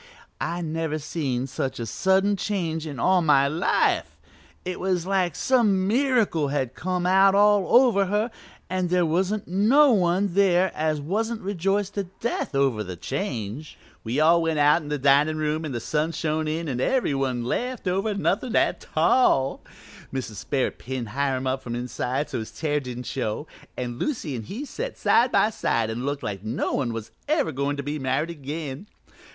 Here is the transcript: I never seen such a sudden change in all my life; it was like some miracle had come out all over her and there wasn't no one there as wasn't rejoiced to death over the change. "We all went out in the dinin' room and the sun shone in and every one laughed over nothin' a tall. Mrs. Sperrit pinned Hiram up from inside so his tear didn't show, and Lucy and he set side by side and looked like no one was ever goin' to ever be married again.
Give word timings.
I 0.41 0.61
never 0.61 0.97
seen 0.97 1.45
such 1.45 1.79
a 1.79 1.85
sudden 1.85 2.35
change 2.35 2.87
in 2.87 2.99
all 2.99 3.21
my 3.21 3.47
life; 3.47 4.17
it 4.65 4.79
was 4.79 5.05
like 5.05 5.35
some 5.35 5.87
miracle 5.87 6.47
had 6.47 6.73
come 6.73 7.05
out 7.05 7.35
all 7.35 7.67
over 7.81 8.05
her 8.07 8.31
and 8.67 8.89
there 8.89 9.05
wasn't 9.05 9.47
no 9.47 9.91
one 9.91 10.33
there 10.33 10.71
as 10.73 10.99
wasn't 10.99 11.41
rejoiced 11.41 11.93
to 11.93 12.05
death 12.19 12.55
over 12.55 12.83
the 12.83 12.95
change. 12.95 13.77
"We 14.03 14.19
all 14.19 14.41
went 14.41 14.57
out 14.57 14.81
in 14.81 14.89
the 14.89 14.97
dinin' 14.97 15.37
room 15.37 15.63
and 15.65 15.75
the 15.75 15.79
sun 15.79 16.13
shone 16.13 16.47
in 16.47 16.67
and 16.67 16.81
every 16.81 17.13
one 17.13 17.43
laughed 17.45 17.87
over 17.87 18.15
nothin' 18.15 18.55
a 18.55 18.73
tall. 18.73 19.61
Mrs. 20.11 20.37
Sperrit 20.43 20.79
pinned 20.79 21.09
Hiram 21.09 21.45
up 21.45 21.61
from 21.61 21.75
inside 21.75 22.27
so 22.27 22.39
his 22.39 22.49
tear 22.49 22.79
didn't 22.79 23.03
show, 23.05 23.45
and 23.77 23.99
Lucy 23.99 24.35
and 24.35 24.45
he 24.45 24.65
set 24.65 24.97
side 24.97 25.31
by 25.31 25.51
side 25.51 25.91
and 25.91 26.07
looked 26.07 26.23
like 26.23 26.43
no 26.43 26.73
one 26.73 26.91
was 26.91 27.11
ever 27.27 27.51
goin' 27.51 27.77
to 27.77 27.81
ever 27.83 27.85
be 27.85 27.99
married 27.99 28.31
again. 28.31 28.87